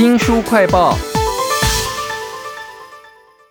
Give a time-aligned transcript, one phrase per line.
[0.00, 0.96] 新书快报：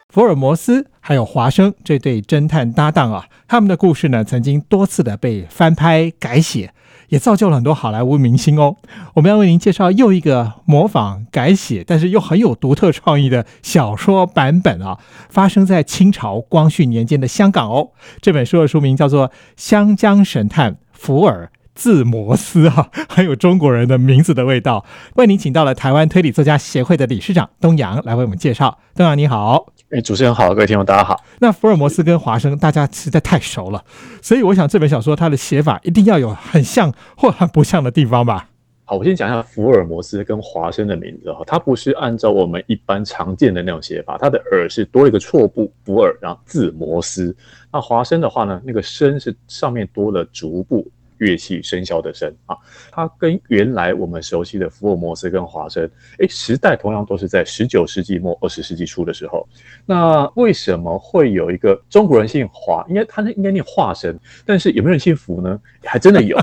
[0.10, 6.74] 福尔摩斯还有华生这对侦探搭档啊，他们的故事呢，曾经多次的被翻拍改写，
[7.10, 8.78] 也造就了很多好莱坞明星哦。
[9.14, 14.98] 我们要为您介绍又一个模仿改写，但是又很有独特创意的小说版本啊，
[15.30, 17.90] 发生在清朝光绪年间的香港哦。
[18.22, 21.52] 这本书的书名叫做《湘江神探福尔》。
[21.80, 24.86] 自摩斯哈，很有中国人的名字的味道。
[25.16, 28.78] 为您请到了台湾推理作家协会的理事长东阳来为我们介绍。
[28.94, 31.24] 东阳你好，哎，主持人好，各位听众大家好。
[31.40, 33.82] 那福尔摩斯跟华生大家实在太熟了，
[34.22, 38.50] 所以我想这本小说它的写法一定要有很像或很不像的地方吧？
[38.84, 47.34] 好，我先讲一下福尔摩斯跟华生的名字哈，它不是按照我们一般常见的那种写法，它的耳是多了一个错部，福尔然后字摩斯。
[47.72, 50.86] 那华生的话呢，那个生是上面多了足部。
[51.20, 52.58] 乐器生肖的生啊，
[52.92, 59.48] 它跟原来我们熟悉的福尔摩斯跟华生，哎，时代同样都是在十九世纪末二十世纪初的时候。
[59.86, 62.86] 那为什么会有一个中国人姓华？
[62.90, 65.60] 应该他应该念华生，但是有没有人姓福呢？
[65.84, 66.36] 还真的有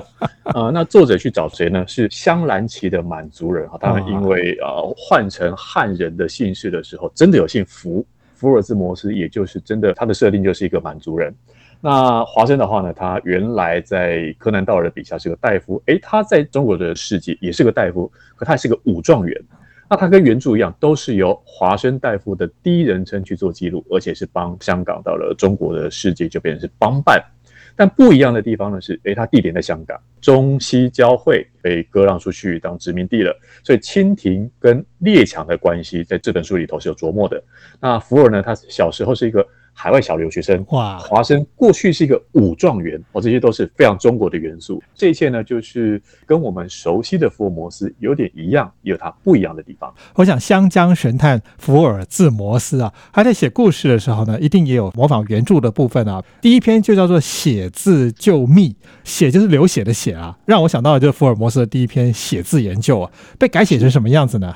[0.43, 0.69] 啊。
[0.73, 1.85] 那作者去找谁呢？
[1.87, 3.77] 是香兰旗的满族人啊。
[3.79, 11.33] 他们因为呃换成汉人的姓氏的时候，真的有姓福，福尔兹摩斯，也就是真的他的设定就是一个满族人。
[11.79, 12.91] 那华生的话呢？
[12.91, 19.39] 他原来在柯南道尔的笔下是个大夫，诶，他在中国的世界也是个大夫，可他是个武状元。
[19.87, 27.23] 那他跟原著一样，都是由华生大夫的第一人称去做记录，而且是帮香港到了中国的世界就变成是帮办。
[27.75, 33.31] 但不一样的地方呢是，诶，他地点在香港，中西交汇被割让出去当殖民地了，
[33.63, 37.41] 所以清廷跟列强的关系在这本书里头是有琢磨的。
[37.79, 39.47] 那福尔呢，他小时候是一个。
[39.79, 44.81] 海外小留学生哇，华生过去是一个武状元哦，这些都是非常中国的元素。
[44.95, 49.93] 这一切呢，就是跟我们熟悉的福尔摩斯有点一样，也有它不一样的地方。
[50.15, 56.23] 我想湘江神探福尔自摩斯啊，他在写故事的时候呢，一定也有模仿原著的部分啊。
[56.41, 64.55] 第一篇就叫做写字救密，写就是流血的血啊，让我想到的就是福尔摩斯的第一篇写字研究啊，被改写成什么样子呢？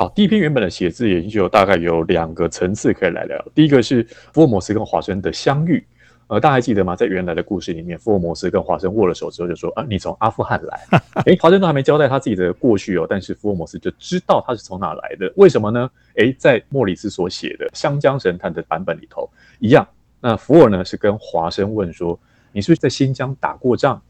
[0.00, 3.38] 好，第一篇原本的写字研究大概有两个层次可以来聊。
[3.54, 4.02] 第一个是
[4.32, 5.84] 福尔摩斯跟华生的相遇，
[6.28, 6.96] 呃，大家还记得吗？
[6.96, 10.80] 在原来的故事里面，福尔摩斯跟华生握了手之后就说：“啊，你从阿富汗来。”
[11.26, 15.30] 哎，华生都还没交代他自己的过去哦，但是福尔摩斯就知道他是从哪来的。
[15.36, 15.90] 为什么呢？
[16.16, 19.28] 哎，在莫里斯所写的《湘江神探》的版本里头
[19.58, 19.86] 一样。
[20.18, 22.18] 那福尔呢是跟华生问说
[22.52, 24.00] ：“你是不是在新疆打过仗？”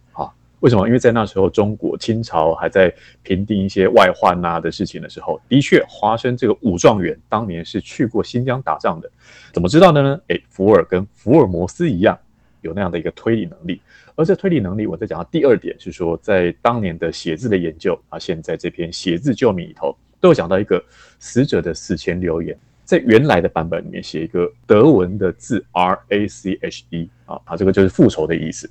[0.61, 0.87] 为什么？
[0.87, 9.11] 因为在那时候，中国清朝还在平定一些外患呐的事情的时候，的确，华生这个武状元当年是去过新疆打仗的。
[9.53, 10.21] 怎么知道的呢？
[10.29, 12.19] 诶，福尔跟福尔摩斯一样，
[12.61, 13.81] 有那样的一个推理能力。
[14.15, 20.83] 而这推理能力，我在讲到第二点是说，在当年的写字的研究啊，现在这篇写字救命里头，都有讲到一个
[21.19, 22.55] 死者的死前留言。
[22.91, 28.69] 在原来的版本里面写一个德文的字 R A C H E 啊，啊，这个就是复仇的意思。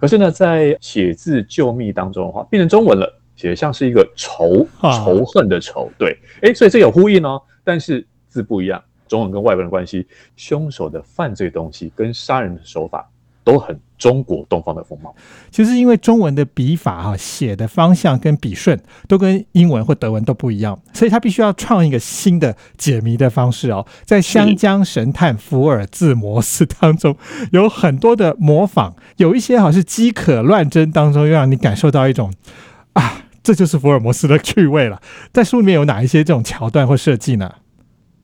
[0.00, 5.88] 可是呢，在写字救密当中的话，变成中文了，写的像是一个仇仇恨的仇。
[5.96, 13.08] 对，哎，所以这有呼应哦，但是字不一样，中文跟外文的关系，凶手的犯罪东西跟杀人的手法。
[13.44, 15.14] 都很中国东方的风貌。
[15.50, 23.86] 其实因为中文的笔法哈，写的方向跟笔顺都跟英文或德文都不一样，所以他必须要创一个新的解谜的方式哦。
[24.04, 25.86] 在《湘江神探福尔
[26.16, 27.16] 摩斯》当中，
[27.52, 32.32] 有很多的模仿，有一些好是饥渴乱真当中，又让你感受到一种
[32.94, 35.00] 啊，这就是福尔摩斯的趣味了。
[35.32, 37.52] 在书里面有哪一些这种桥段或设计呢？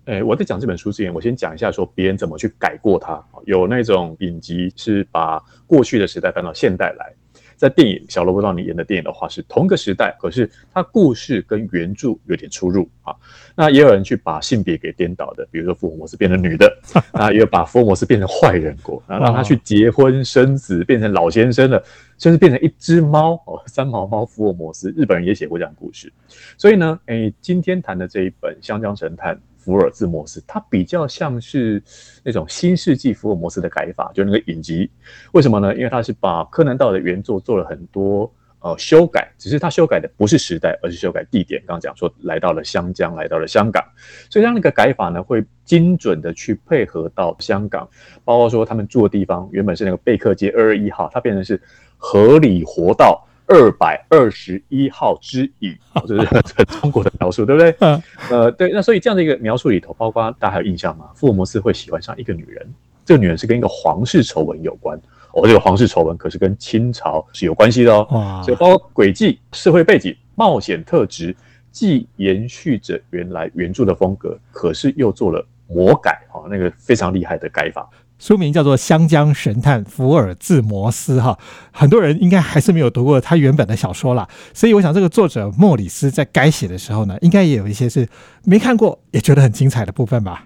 [0.09, 3.23] 诶，我在讲这本书之前，我先讲一下说别人怎么去改过它。
[3.45, 7.13] 有那种影集是把过去的时代搬到现代来，
[7.57, 13.15] 在电影小罗伯特你演的电影的话是同一个时代，可是它故事跟原著有点出入啊。
[13.55, 16.75] 那也有人去把性别给颠倒的，比如说福尔摩斯变成女的，
[17.13, 21.85] 啊，也有把福尔摩斯变成坏人过，啊，让他去结婚生子，变成老先生了，
[22.17, 26.11] 甚至变成一只猫哦，三毛猫福尔摩斯，日本人也写过这样故事。
[26.57, 29.35] 所以呢，诶，今天谈的这一本《香江神探》。
[29.69, 31.83] 福尔兹摩斯，它比较像是
[32.25, 34.91] 那种新世纪福尔摩斯的改法，就那个影集。
[35.33, 35.75] 为什么呢？
[35.77, 41.63] 因为它是把柯南道的原作做了很多呃修改，只是它修改的不是时代，而是修改地点。
[41.67, 43.85] 刚刚讲说来到了湘江，来到了香港，
[44.31, 47.87] 所以这样的一个改法呢，会精准的去配合到香港，
[48.25, 51.61] 包括说他们住的地方原本是那个贝克街二二一号，它变成是
[51.99, 53.23] 合理活道。
[53.49, 55.75] 二百二十一号之椅，
[56.07, 57.75] 这是中国的描述，对不对？
[57.81, 58.71] 嗯，呃，对。
[58.73, 61.11] 那所以这样的一个描述里头，包括大家还有印象吗？
[61.15, 62.75] 福尔摩斯会喜欢上一个女人，
[63.05, 65.01] 这个女人是跟一个皇室丑闻有关。
[65.33, 68.07] 哦，这个皇室丑闻可是跟清朝是有关系的哦。
[68.11, 68.43] 哇！
[68.43, 71.35] 所以包括轨迹、社会背景、冒险特质、
[71.71, 77.89] 既延续着原来原著的风格，可是又做了魔改，哈，那个非常厉害的改法。
[78.19, 81.39] 书名叫做《香江神探福尔兹摩斯》哈，
[81.71, 88.09] 很多人应该还是没有读过他原本的小说啦，所以我想这个作者莫里斯在改写的时候呢，应该也有一些是
[88.45, 90.45] 没看过也觉得很精彩的部分吧。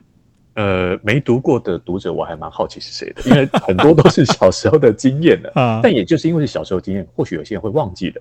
[0.54, 8.20] 呃，没读过的读者我还蛮好奇是谁的，因为很多都是小时候的经验的 啊，但也就是因为是小时候经验，或许有些人会忘记的。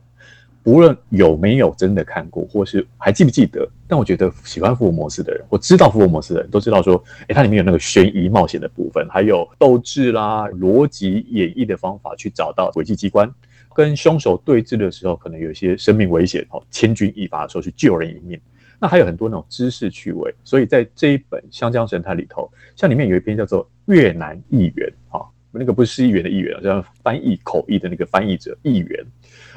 [0.63, 13.27] 不论有没有真的看过，或是还记不记得，但我觉得喜欢福尔摩斯的人，我知道福尔摩斯的人都知道说，诶，它里面有那个悬疑冒险的部分，还有斗智啦、逻辑演绎的方法去找到诡计机关，
[13.73, 18.39] 跟凶手对峙的时候，可能有一些生命危险哦，千钧一发的时候去救人一命。
[18.79, 29.03] 那还有很多那种知识趣味，所以在这一本《香江神探》里头，像里面有一篇叫做《越南议员》啊，那个不是议员的议员，叫翻译口译的那个翻译者议员，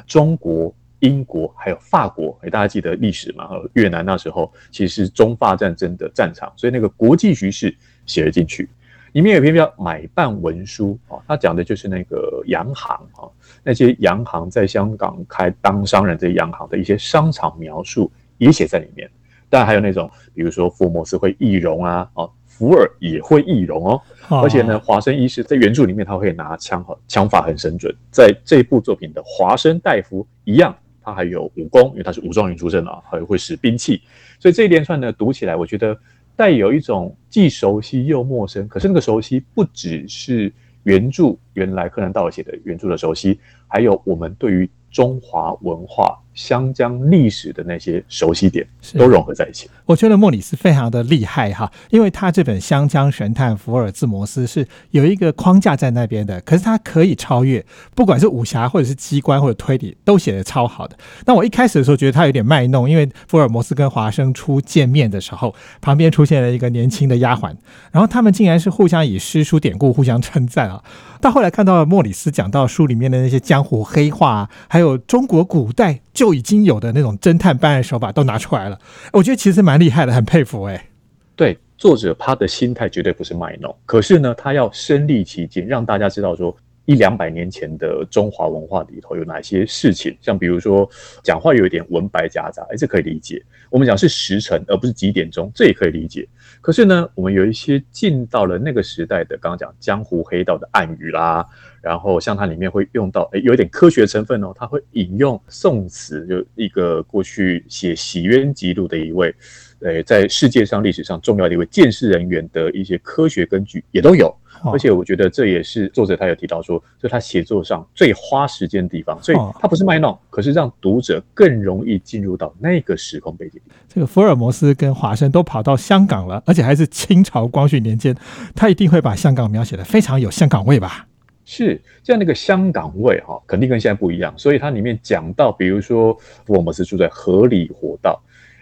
[0.07, 0.75] 中国。
[1.05, 3.51] 英国还有法国，哎，大家记得历史嘛？
[3.75, 8.67] 越南那时候其实是中法战争的战场，所以那个国际局势写了进去。
[9.13, 13.29] 里面有篇叫《买办文书》啊，它讲的就是那个洋行啊，
[13.63, 19.09] 那些洋行在香港开当商人这些洋行的一些商场描述也写在里面。
[19.51, 24.01] 当然还有那种，比如说福尔摩斯会易容啊，哦，福尔也会易容哦。
[24.29, 27.95] 而且呢，华生医师在原著里面他会拿枪，哈，枪法很神准。
[28.11, 30.75] 在这部作品的华生大夫一样。
[31.05, 34.01] 他还有武功，因为他是武状元出身啊，还会使兵器，
[34.41, 35.97] 所以这一连串呢读起来，我觉得
[36.35, 38.67] 带有一种既熟悉又陌生。
[38.67, 40.51] 可是那个熟悉不只是
[40.85, 46.19] 原著原来柯南道尔写的原著的熟悉，还有我们对于中华文化。
[46.35, 48.67] 湘江历史的那些熟悉点
[48.99, 49.71] 都融合在一起。
[49.87, 57.65] 我觉得莫里斯非常的厉害哈，因为他这本《湘江神探福尔兹摩斯》是有一个框架在那边的，可是他可以超越，
[57.95, 60.97] 不管是武侠或者是机关或者推理，都写得超好的。
[61.27, 67.55] 那我一开始的时候觉得他有点卖弄，因为福尔摩斯跟华生初见面的时候，旁边出现了一个年轻的丫鬟，
[67.93, 70.83] 然后他们竟然是互相以诗书典故互相称赞啊。
[71.21, 78.79] 到后来看到莫里斯讲到书里面的那些江湖黑话，还有中国古代就已经有的那种侦探办案手法都拿出来了，
[79.13, 80.89] 我觉得其实蛮厉害的，很佩服哎。
[81.37, 90.89] 对，作者他的心态绝对不是卖弄，可是呢，他要身历其境，让大家知道说一两百年前的中华文化里头有哪些事情，像比如说
[91.23, 93.43] 讲话有一点文白夹杂，哎，这可以理解。
[93.71, 96.29] 我们讲是时辰而不是几点钟，这也可以理解。
[96.61, 101.45] 可是呢，我们有一些进到了那个时代的，刚刚讲江湖黑道的暗语啦，
[101.83, 109.35] 然后像它里面会用到，哎，有一点科学成分哦，它会引用宋词，就一个过去写《洗冤集录》的一位，
[109.81, 114.35] 呃，在世界上历史上重要的一位鉴识人员的一些科学根据也都有。
[114.73, 123.61] 而且我觉得这也是作者他有提到说，就他写作上最花时间的地方，所以他不是卖弄，可是让读者更容易进入到那个时空背景。
[123.89, 128.17] 这个福尔摩斯跟华生都跑到香港了，而且还是清朝光绪年间，
[128.55, 131.07] 他一定会把香港描写的非常有香港味吧？
[131.45, 134.33] 是这样，那个香港味哈，肯定跟现在不一样。
[134.39, 138.19] 所以它里面讲到，比如说福尔摩斯住在河里活道，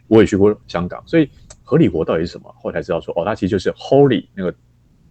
[0.09, 1.31] 我也去过香港，所以
[1.63, 2.53] 河里活道是什么？
[2.61, 4.53] 后来才知道说，哦，它其实就是 Holy 那个。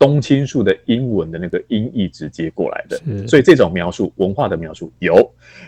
[0.01, 5.13] 冬青树的英文的那个音译直接过来的，所以这种描述文化的描述有。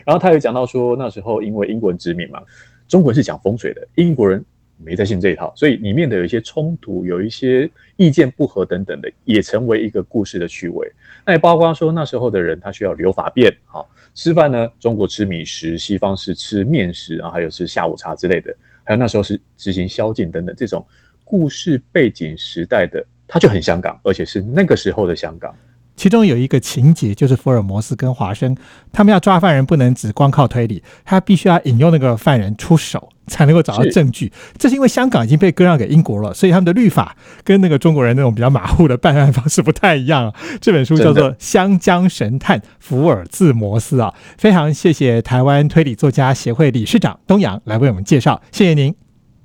[0.03, 2.41] 然后他有讲到说，那时候因为英国人殖民嘛，
[2.87, 4.43] 中国人是讲风水的，英国人
[4.75, 10.91] 没在信这一套，所以里面的有一些冲突，有一些意见不合等等的，也成为一个故事的趣味。
[11.23, 18.51] 那也包括说那时候的人他需要留法便，哈，吃饭呢，中国吃米食，西方是吃面食，然后还有吃下午茶之类的，
[18.83, 20.83] 还有那时候是执行宵禁等等这种
[21.23, 23.05] 故事背景时代的。
[23.33, 25.51] 他就很香港，而且是那个时候的香港。
[25.95, 28.55] 其中有一个情节，就是福尔摩斯跟华生
[28.91, 34.31] 他们要抓犯人，不能只光靠推理，他必须要引诱那个犯人出手，才能够找到证据。
[34.59, 40.31] 这是因为香港已经被割让给英国了，所以他们的律法跟那个中国人那种比较马虎的办案方式不太一样。
[40.61, 48.93] 这本书叫做《香江神探福尔兹摩斯》啊，非常谢谢台湾推理作家协会理事长东阳来为我们介绍，谢谢您，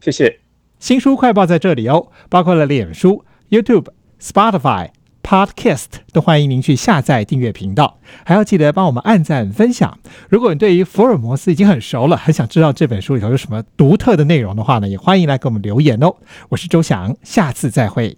[0.03, 0.41] 谢谢。
[0.79, 3.25] 新书快报在这里哦，包括了脸书。
[3.51, 3.87] YouTube、
[4.21, 4.91] Spotify、
[5.23, 9.99] Podcast 都欢迎您去下载订阅频道，还要记得帮我们按赞分享。
[10.29, 16.15] 如果你对于福尔摩斯已经很熟了，很想知道这本书里头有什么独特的内容的话呢，也欢迎来给我们留言哦。
[16.51, 18.15] 我是周翔，下次再会。